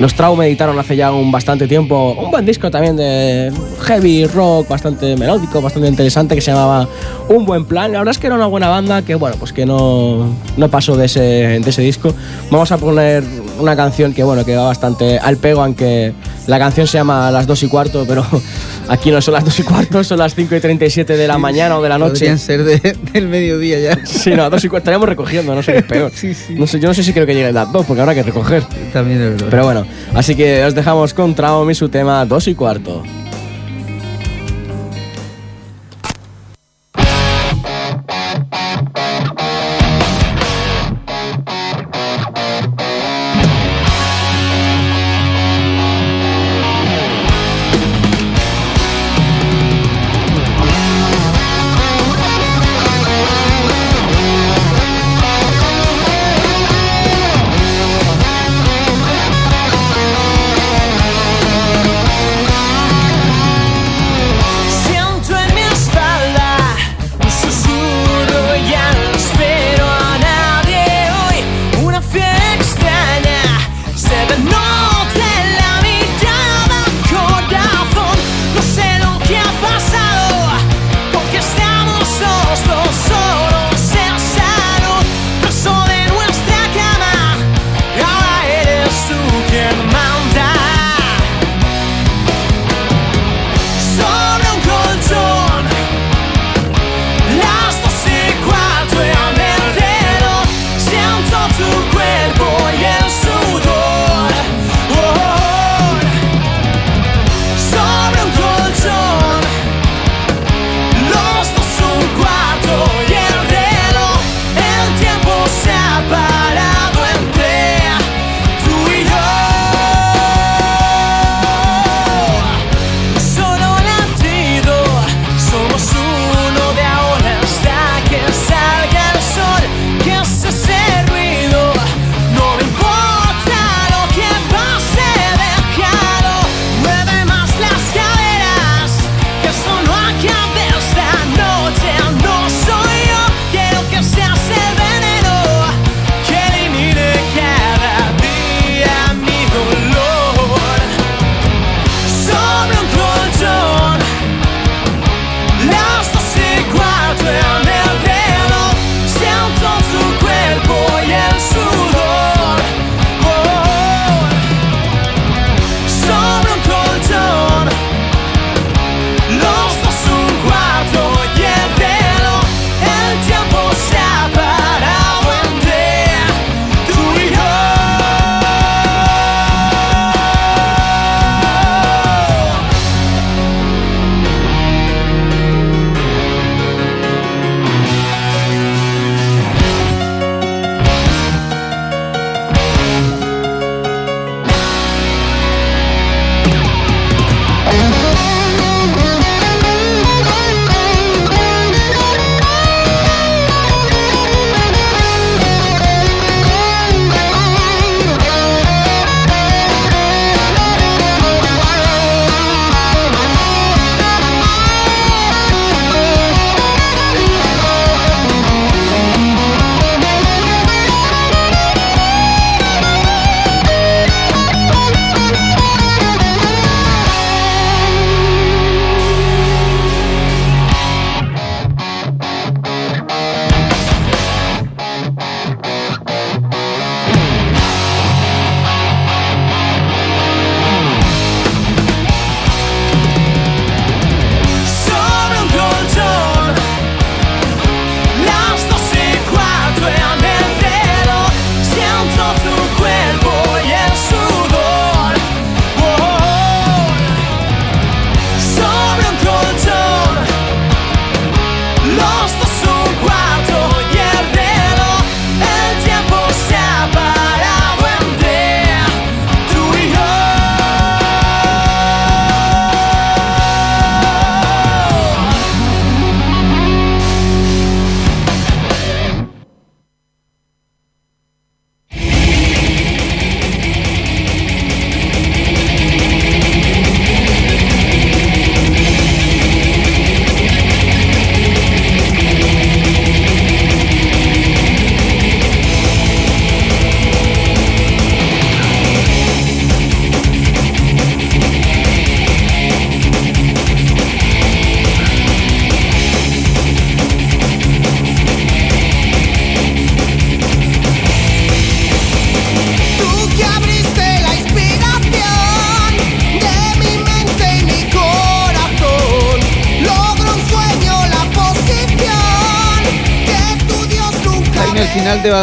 los 0.00 0.14
Traum 0.14 0.40
editaron 0.42 0.78
hace 0.78 0.96
ya 0.96 1.12
un 1.12 1.30
bastante 1.30 1.68
tiempo 1.68 2.16
un 2.18 2.30
buen 2.30 2.44
disco 2.44 2.68
también 2.70 2.96
de 2.96 3.52
heavy 3.82 4.26
rock, 4.26 4.68
bastante 4.68 5.16
melódico, 5.16 5.60
bastante 5.60 5.88
interesante, 5.88 6.34
que 6.34 6.40
se 6.40 6.50
llamaba 6.50 6.88
Un 7.28 7.44
Buen 7.44 7.64
Plan. 7.64 7.92
La 7.92 7.98
verdad 7.98 8.12
es 8.12 8.18
que 8.18 8.26
era 8.26 8.36
una 8.36 8.46
buena 8.46 8.68
banda 8.68 9.02
que, 9.02 9.14
bueno, 9.14 9.36
pues 9.38 9.52
que 9.52 9.66
no, 9.66 10.26
no 10.56 10.68
pasó 10.68 10.96
de 10.96 11.06
ese, 11.06 11.20
de 11.20 11.70
ese 11.70 11.82
disco. 11.82 12.12
Vamos 12.50 12.72
a 12.72 12.78
poner 12.78 13.22
una 13.58 13.76
canción 13.76 14.12
que, 14.12 14.22
bueno, 14.24 14.44
que 14.44 14.56
va 14.56 14.64
bastante 14.66 15.18
al 15.18 15.36
pego, 15.36 15.62
aunque 15.62 16.12
la 16.46 16.58
canción 16.58 16.86
se 16.86 16.98
llama 16.98 17.30
Las 17.30 17.46
2 17.46 17.62
y 17.62 17.68
cuarto, 17.68 18.04
pero 18.06 18.24
aquí 18.88 19.10
no 19.10 19.20
son 19.22 19.34
las 19.34 19.44
2 19.44 19.60
y 19.60 19.62
cuarto, 19.62 20.04
son 20.04 20.18
las 20.18 20.34
5 20.34 20.54
y 20.56 20.60
37 20.60 21.16
de 21.16 21.26
la 21.28 21.38
mañana 21.38 21.78
o 21.78 21.82
de 21.82 21.88
la 21.88 21.98
noche. 21.98 22.12
Podrían 22.26 22.38
ser 22.38 22.64
de- 22.64 22.96
del 23.12 23.28
mediodía 23.28 23.78
ya. 23.80 24.06
Sí, 24.06 24.30
no, 24.30 24.48
2 24.50 24.64
y 24.64 24.68
cuarto 24.68 24.82
estaríamos 24.84 25.08
recogiendo, 25.08 25.54
no 25.54 25.62
sé 25.62 25.72
qué 25.72 25.78
es 25.78 25.84
peor. 25.84 26.10
Sí, 26.14 26.34
sí. 26.34 26.54
No 26.54 26.66
sé, 26.66 26.80
yo 26.80 26.88
no 26.88 26.94
sé 26.94 27.02
si 27.02 27.12
creo 27.12 27.26
que 27.26 27.34
lleguen 27.34 27.54
las 27.54 27.70
2, 27.72 27.86
porque 27.86 28.00
habrá 28.00 28.14
que 28.14 28.22
recoger. 28.22 28.64
También 28.92 29.20
es 29.22 29.30
verdad. 29.32 29.46
Pero 29.50 29.64
bueno, 29.64 29.86
así 30.14 30.34
que 30.34 30.64
os 30.64 30.74
dejamos 30.74 31.14
con 31.14 31.34
Traum 31.34 31.70
y 31.70 31.74
su 31.74 31.88
tema 31.88 32.24
2 32.26 32.48
y 32.48 32.54
cuarto. 32.54 33.02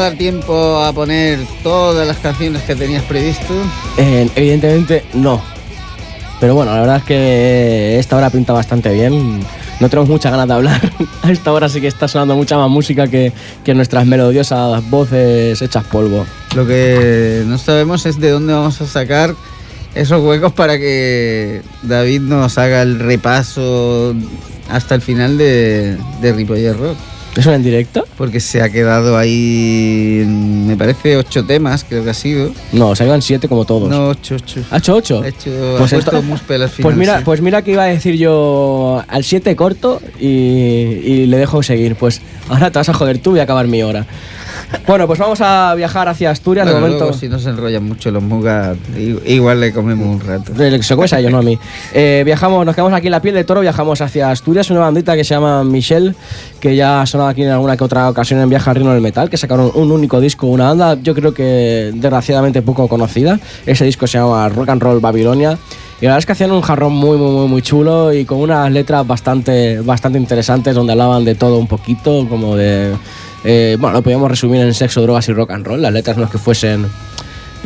Dar 0.02 0.18
tiempo 0.18 0.80
a 0.84 0.92
poner 0.94 1.40
todas 1.64 2.08
las 2.08 2.18
canciones 2.18 2.64
que 2.64 2.76
tenías 2.76 3.04
previsto. 3.04 3.54
Eh, 3.98 4.30
evidentemente 4.36 5.04
no. 5.14 5.42
Pero 6.40 6.56
bueno, 6.56 6.74
la 6.74 6.80
verdad 6.80 6.98
es 6.98 7.04
que 7.04 8.00
esta 8.00 8.18
hora 8.18 8.30
pinta 8.32 8.52
bastante 8.52 8.92
bien. 8.92 9.40
No 9.80 9.90
tenemos 9.90 10.10
muchas 10.10 10.32
ganas 10.32 10.48
de 10.48 10.54
hablar. 10.54 10.82
A 11.22 11.32
esta 11.32 11.52
hora 11.54 11.70
sí 11.70 11.80
que 11.80 11.88
está 11.88 12.08
sonando 12.08 12.36
mucha 12.36 12.58
más 12.58 12.70
música 12.70 13.08
que, 13.08 13.32
que 13.64 13.74
nuestras 13.74 14.06
melodiosas 14.08 14.90
voces 14.90 15.62
hechas 15.62 15.84
polvo. 15.84 16.26
Lo 16.56 16.66
que 16.66 17.44
no 17.46 17.58
sabemos 17.58 18.06
es 18.06 18.20
de 18.20 18.32
dónde 18.32 18.54
vamos 18.54 18.82
a 18.82 18.88
sacar 18.88 19.36
esos 19.94 20.24
huecos 20.24 20.52
para 20.54 20.78
que 20.78 21.62
David 21.84 22.22
nos 22.22 22.58
haga 22.58 22.82
el 22.82 23.00
repaso 23.00 24.16
hasta 24.70 24.96
el 24.96 25.02
final 25.02 25.38
de, 25.38 25.98
de 26.22 26.34
Ripollet 26.34 26.74
Rock. 26.74 26.98
¿Eso 27.36 27.54
en 27.54 27.64
directo? 27.64 28.06
Porque 28.18 28.42
se 28.42 28.62
ha 28.62 28.70
quedado 28.70 29.18
ahí, 29.18 30.24
me 30.28 30.76
parece, 30.76 31.16
ocho 31.16 31.46
temas, 31.46 31.86
creo 31.88 32.04
que 32.04 32.10
ha 32.10 32.14
sido. 32.14 32.52
No, 32.74 32.94
se 32.94 33.06
iban 33.06 33.22
siete 33.22 33.48
como 33.48 33.64
todos. 33.64 33.90
No, 33.90 34.10
ocho, 34.10 34.36
ocho. 34.36 34.62
¿Ha 34.70 34.78
hecho 34.80 34.96
ocho? 34.96 35.22
Ha 35.22 35.28
hecho, 35.30 35.50
Pues 35.78 35.94
ha 35.94 35.96
puesto 35.96 36.12
esto- 36.18 36.22
Muspel 36.24 36.62
al 36.64 36.70
final. 36.70 36.84
Pues 36.84 36.98
mira, 36.98 37.18
sí. 37.20 37.24
pues 37.24 37.42
mira 37.42 37.62
que 37.62 37.72
iba 37.72 37.84
a 37.84 37.88
decir 37.88 38.16
yo 38.16 39.02
al 39.08 39.24
7 39.24 39.56
corto 39.56 40.02
y, 40.20 40.28
y 40.28 41.26
le 41.28 41.38
dejo 41.38 41.64
seguir. 41.64 41.96
Pues 41.96 42.22
ahora 42.50 42.70
te 42.70 42.80
vas 42.80 42.90
a 42.90 42.94
joder 42.94 43.20
tú 43.20 43.38
y 43.38 43.40
acabar 43.40 43.66
mi 43.68 43.82
hora. 43.82 44.06
Bueno, 44.88 45.08
pues 45.08 45.20
vamos 45.20 45.40
a 45.42 45.74
viajar 45.76 46.08
hacia 46.08 46.32
Asturias 46.32 46.66
Bueno, 46.66 46.78
de 46.78 46.82
momento. 46.82 47.06
luego, 47.06 47.18
si 47.18 47.30
no 47.30 47.40
se 47.40 47.50
enrollan 47.50 47.84
mucho 47.84 48.12
los 48.12 48.24
mugas, 48.24 48.78
igual 49.26 49.60
le 49.60 49.72
comemos 49.74 50.08
un 50.08 50.20
rato. 50.20 50.54
Se 50.82 50.96
comes 50.96 51.14
a 51.14 51.20
ellos, 51.20 51.32
no 51.32 51.40
a 51.40 51.42
mí. 51.42 51.58
Eh, 51.94 52.24
viajamos, 52.26 52.66
nos 52.66 52.76
quedamos 52.76 52.94
aquí 52.94 53.08
en 53.08 53.12
la 53.12 53.22
piel 53.22 53.36
de 53.36 53.44
toro, 53.44 53.62
viajamos 53.62 54.02
hacia 54.02 54.32
Asturias, 54.32 54.70
una 54.70 54.82
bandita 54.82 55.16
que 55.16 55.24
se 55.24 55.34
llama 55.34 55.64
Michelle, 55.64 56.16
que 56.60 56.76
ya 56.76 57.02
ha 57.02 57.06
sonado 57.06 57.30
aquí 57.30 57.44
en 57.44 57.50
alguna 57.50 57.78
que 57.78 57.84
otra 57.84 58.10
ocasión 58.10 58.40
en 58.40 58.50
Viaje 58.50 58.70
al 58.70 58.76
Reino 58.76 58.92
del 58.94 59.02
Metal, 59.02 59.30
que 59.30 59.38
sacaron 59.38 59.72
un 59.76 59.92
único 59.92 60.20
disco, 60.20 60.48
una 60.48 60.66
banda 60.66 60.98
yo 61.02 61.14
creo 61.14 61.34
que 61.34 61.92
desgraciadamente 61.94 62.62
poco 62.62 62.88
conocida. 62.88 63.40
Ese 63.66 63.86
disco 63.86 64.08
se 64.08 64.18
llama 64.18 64.48
Rock 64.50 64.70
and 64.70 64.82
Roll 64.82 65.00
Babilonia. 65.00 65.58
Y 66.00 66.06
la 66.06 66.12
verdad 66.12 66.20
es 66.20 66.26
que 66.26 66.32
hacían 66.32 66.52
un 66.52 66.62
jarrón 66.62 66.94
muy, 66.94 67.16
muy, 67.18 67.30
muy, 67.32 67.48
muy 67.48 67.62
chulo 67.62 68.12
y 68.12 68.26
con 68.26 68.40
unas 68.40 68.72
letras 68.72 69.06
bastante, 69.06 69.82
bastante 69.82 70.18
interesantes 70.18 70.74
donde 70.74 70.94
hablaban 70.94 71.24
de 71.24 71.36
todo 71.36 71.58
un 71.60 71.68
poquito, 71.68 72.26
como 72.28 72.56
de... 72.56 72.92
eh, 73.44 73.78
bueno, 73.80 73.98
lo 73.98 74.02
podíamos 74.02 74.30
resumir 74.30 74.62
en 74.62 74.74
sexo, 74.74 75.02
drogas 75.02 75.28
y 75.30 75.34
rock 75.34 75.52
and 75.52 75.66
roll. 75.66 75.82
Las 75.82 75.94
letras 75.94 76.18
no 76.18 76.26
es 76.26 76.30
que 76.30 76.38
fuesen... 76.38 76.88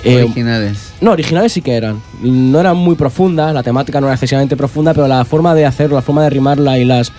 eh, 0.03 0.23
Originales. 0.23 0.93
no, 1.01 1.11
originales 1.11 1.51
sí 1.53 1.61
que 1.61 1.75
eran. 1.75 2.01
No 2.21 2.59
eran 2.59 2.77
muy 2.77 2.95
profundas, 2.95 3.53
la 3.53 3.63
temática 3.63 3.99
no 4.01 4.07
era 4.07 4.15
excesivamente 4.15 4.55
profunda, 4.55 4.93
pero 4.93 5.07
la 5.07 5.25
forma 5.25 5.53
de 5.55 5.65
hacerlo, 5.65 5.95
la 5.95 6.01
forma 6.01 6.23
de 6.23 6.29
rimarla 6.29 6.77
y 6.77 6.85
las, 6.85 7.11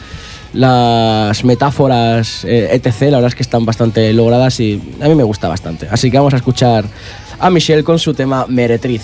las 0.53 1.45
metáforas, 1.45 2.45
eh, 2.45 2.69
etc., 2.73 3.03
la 3.03 3.17
verdad 3.19 3.29
es 3.29 3.35
que 3.35 3.43
están 3.43 3.65
bastante 3.67 4.13
logradas 4.13 4.59
y 4.61 4.81
a 5.01 5.09
mí 5.09 5.15
me 5.15 5.25
gusta 5.25 5.49
bastante. 5.49 5.89
Así 5.91 6.11
que 6.11 6.17
vamos 6.19 6.35
a 6.35 6.37
escuchar 6.39 6.85
a 7.39 7.51
Michelle 7.51 7.85
con 7.85 7.99
su 7.99 8.15
tema 8.15 8.47
Meretriz. 8.49 9.03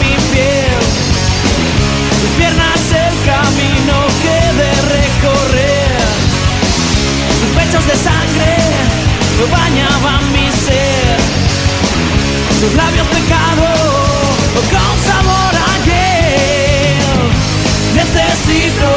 Mi 0.00 0.14
piel. 0.32 0.80
Sus 2.20 2.30
piernas 2.38 2.80
el 2.92 3.14
camino 3.24 3.96
que 4.22 4.38
de 4.60 4.72
recorrer. 4.96 6.00
Sus 7.40 7.50
pechos 7.56 7.86
de 7.86 7.96
sangre 7.96 8.56
bañaban 9.50 10.32
mi 10.32 10.50
ser. 10.64 11.18
Sus 12.60 12.74
labios 12.74 13.06
pecado 13.08 13.66
con 14.70 14.92
sabor 15.06 15.54
a 15.54 15.72
hiel. 15.86 17.18
Necesito 17.94 18.95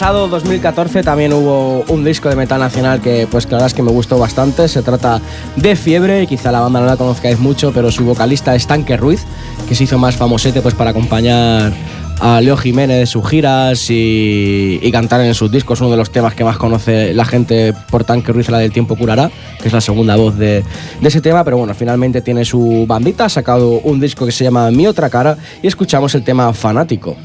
pasado 0.00 0.28
2014 0.28 1.02
también 1.02 1.30
hubo 1.34 1.84
un 1.88 2.02
disco 2.04 2.30
de 2.30 2.34
metal 2.34 2.58
nacional 2.58 3.02
que, 3.02 3.28
pues, 3.30 3.46
claro, 3.46 3.66
es 3.66 3.74
que 3.74 3.82
me 3.82 3.90
gustó 3.90 4.18
bastante. 4.18 4.66
Se 4.66 4.80
trata 4.80 5.20
de 5.56 5.76
Fiebre, 5.76 6.22
y 6.22 6.26
quizá 6.26 6.50
la 6.50 6.60
banda 6.60 6.80
no 6.80 6.86
la 6.86 6.96
conozcáis 6.96 7.38
mucho, 7.38 7.70
pero 7.74 7.90
su 7.90 8.06
vocalista 8.06 8.54
es 8.54 8.66
Tanque 8.66 8.96
Ruiz, 8.96 9.26
que 9.68 9.74
se 9.74 9.84
hizo 9.84 9.98
más 9.98 10.16
famosete 10.16 10.62
pues, 10.62 10.72
para 10.72 10.92
acompañar 10.92 11.74
a 12.18 12.40
Leo 12.40 12.56
Jiménez 12.56 13.00
en 13.00 13.06
sus 13.06 13.28
giras 13.28 13.88
y, 13.90 14.80
cantar 14.90 15.20
en 15.20 15.34
sus 15.34 15.52
discos. 15.52 15.82
Uno 15.82 15.90
de 15.90 15.98
los 15.98 16.10
temas 16.10 16.32
que 16.32 16.44
más 16.44 16.56
conoce 16.56 17.12
la 17.12 17.26
gente 17.26 17.74
por 17.90 18.04
Tanque 18.04 18.32
Ruiz, 18.32 18.48
la 18.48 18.56
del 18.56 18.72
tiempo 18.72 18.96
curará, 18.96 19.30
que 19.60 19.68
es 19.68 19.74
la 19.74 19.82
segunda 19.82 20.16
voz 20.16 20.38
de, 20.38 20.64
de, 20.98 21.08
ese 21.08 21.20
tema. 21.20 21.44
Pero 21.44 21.58
bueno, 21.58 21.74
finalmente 21.74 22.22
tiene 22.22 22.46
su 22.46 22.86
bandita, 22.88 23.26
ha 23.26 23.28
sacado 23.28 23.72
un 23.80 24.00
disco 24.00 24.24
que 24.24 24.32
se 24.32 24.44
llama 24.44 24.70
Mi 24.70 24.86
Otra 24.86 25.10
Cara 25.10 25.36
y 25.62 25.66
escuchamos 25.66 26.14
el 26.14 26.24
tema 26.24 26.54
Fanático. 26.54 27.18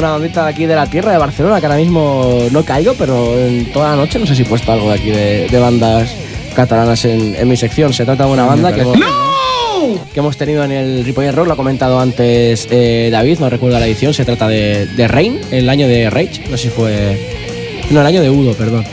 una 0.00 0.12
bandita 0.12 0.44
de 0.44 0.50
aquí 0.50 0.66
de 0.66 0.74
la 0.74 0.86
tierra 0.86 1.12
de 1.12 1.18
Barcelona, 1.18 1.60
que 1.60 1.66
ahora 1.66 1.78
mismo 1.78 2.48
no 2.50 2.64
caigo, 2.64 2.94
pero 2.94 3.38
en 3.38 3.72
toda 3.72 3.90
la 3.90 3.96
noche 3.96 4.18
no 4.18 4.26
sé 4.26 4.34
si 4.34 4.42
he 4.42 4.44
puesto 4.44 4.72
algo 4.72 4.88
de 4.88 4.94
aquí 4.94 5.10
de, 5.10 5.58
bandas 5.58 6.10
catalanas 6.54 7.04
en, 7.04 7.48
mi 7.48 7.56
sección. 7.56 7.92
Se 7.92 8.04
trata 8.04 8.26
de 8.26 8.32
una 8.32 8.44
banda 8.44 8.72
que 8.72 8.80
hemos, 10.14 10.36
tenido 10.36 10.64
en 10.64 10.72
el 10.72 11.04
Ripoller 11.04 11.34
Rock, 11.34 11.46
lo 11.46 11.52
ha 11.52 11.56
comentado 11.56 12.00
antes 12.00 12.66
eh, 12.70 13.08
David, 13.12 13.38
no 13.38 13.50
recuerdo 13.50 13.78
la 13.78 13.86
edición, 13.86 14.12
se 14.12 14.24
trata 14.24 14.48
de, 14.48 14.86
de 14.86 15.08
Rain, 15.08 15.38
el 15.50 15.68
año 15.68 15.86
de 15.86 16.10
Rage, 16.10 16.42
no 16.50 16.56
sé 16.56 16.64
si 16.64 16.68
fue... 16.70 17.18
No, 17.90 18.00
el 18.00 18.06
año 18.06 18.22
de 18.22 18.30
Udo, 18.30 18.54
perdón. 18.54 18.84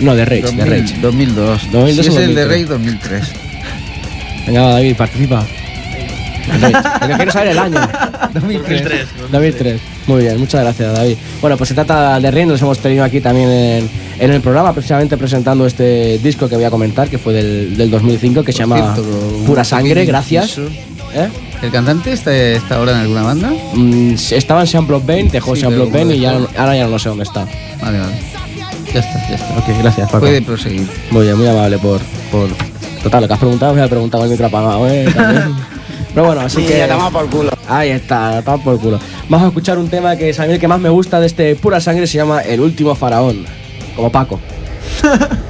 No, 0.00 0.14
de 0.14 0.24
Rage, 0.24 0.52
de 0.52 0.64
Rage. 0.64 0.94
2002. 1.00 1.72
2002 1.72 2.06
es 2.06 2.16
el 2.16 2.34
de 2.34 2.44
Rage 2.44 2.64
2003. 2.66 3.22
Venga, 4.46 4.68
David, 4.68 4.96
participa. 4.96 5.46
Rage. 6.48 6.72
Lo 7.00 7.08
que 7.08 7.14
quiero 7.14 7.32
saber 7.32 7.48
el 7.48 7.58
año. 7.58 7.80
2003. 8.34 9.08
2003. 9.30 9.80
Muy 10.06 10.22
bien, 10.22 10.38
muchas 10.38 10.62
gracias, 10.62 10.92
David. 10.94 11.16
Bueno, 11.40 11.56
pues 11.56 11.68
se 11.68 11.74
trata 11.74 12.18
de 12.18 12.30
Rain, 12.30 12.48
los 12.48 12.60
hemos 12.62 12.78
tenido 12.78 13.04
aquí 13.04 13.20
también 13.20 13.50
en, 13.50 13.90
en 14.18 14.32
el 14.32 14.40
programa, 14.40 14.72
precisamente 14.72 15.16
presentando 15.16 15.66
este 15.66 16.18
disco 16.18 16.48
que 16.48 16.56
voy 16.56 16.64
a 16.64 16.70
comentar, 16.70 17.08
que 17.08 17.18
fue 17.18 17.32
del, 17.34 17.76
del 17.76 17.90
2005, 17.90 18.42
que 18.42 18.52
se 18.52 18.58
llama 18.58 18.94
cierto, 18.94 19.02
Pura 19.46 19.64
Sangre, 19.64 20.04
gracias. 20.04 20.58
¿Eh? 21.14 21.28
¿El 21.62 21.70
cantante 21.70 22.12
está, 22.12 22.34
está 22.34 22.76
ahora 22.76 22.92
en 22.92 22.98
alguna 22.98 23.22
banda? 23.22 23.50
Mm, 23.74 24.14
estaba 24.30 24.60
en 24.60 24.66
Sample 24.66 24.96
of 24.96 25.06
Bane, 25.06 25.24
dejó 25.24 25.56
Sí, 25.56 25.64
Bane 25.64 26.14
y 26.14 26.20
ya, 26.20 26.38
ahora 26.56 26.76
ya 26.76 26.86
no 26.86 26.98
sé 26.98 27.08
dónde 27.08 27.24
está. 27.24 27.46
Vale, 27.80 27.98
vale. 27.98 28.12
Ya 28.92 29.00
está, 29.00 29.28
ya 29.28 29.34
está. 29.34 29.58
Ok, 29.58 29.64
gracias, 29.82 30.06
Paco. 30.06 30.20
Puede 30.20 30.42
proseguir. 30.42 30.86
Muy 31.10 31.24
bien, 31.24 31.36
muy 31.36 31.46
amable 31.46 31.78
por, 31.78 32.00
por... 32.30 32.48
Total, 33.02 33.22
lo 33.22 33.28
que 33.28 33.34
has 33.34 33.40
preguntado 33.40 33.74
me 33.74 33.82
ha 33.82 33.88
preguntado 33.88 34.24
el 34.24 34.30
micro 34.30 34.46
apagado, 34.46 34.88
¿eh? 34.88 35.06
Pero 36.14 36.26
bueno, 36.26 36.40
así 36.42 36.64
que... 36.64 36.86
por 37.12 37.28
culo. 37.28 37.50
Ahí 37.68 37.90
está, 37.90 38.42
toma 38.42 38.62
por 38.62 38.80
culo. 38.80 38.98
Vamos 39.28 39.46
a 39.46 39.48
escuchar 39.48 39.78
un 39.78 39.88
tema 39.88 40.16
que 40.16 40.30
es 40.30 40.40
a 40.40 40.46
mí 40.46 40.52
el 40.52 40.60
que 40.60 40.68
más 40.68 40.80
me 40.80 40.88
gusta 40.88 41.20
de 41.20 41.26
este 41.26 41.54
Pura 41.56 41.80
Sangre, 41.80 42.06
se 42.06 42.18
llama 42.18 42.40
El 42.40 42.60
Último 42.60 42.94
Faraón. 42.94 43.44
Como 43.94 44.10
Paco. 44.10 44.40